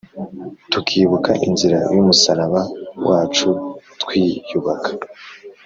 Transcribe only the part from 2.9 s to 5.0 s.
wacu twiyubaka